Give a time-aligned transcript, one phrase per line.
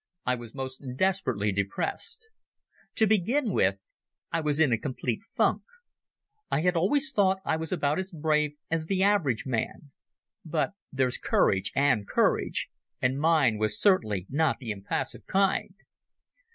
[0.25, 2.29] I was most desperately depressed.
[2.95, 3.83] To begin with,
[4.31, 5.61] I was in a complete funk.
[6.49, 9.91] I had always thought I was about as brave as the average man,
[10.43, 15.75] but there's courage and courage, and mine was certainly not the impassive kind.